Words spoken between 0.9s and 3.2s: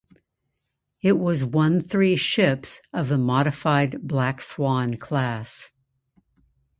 It was one three ships of the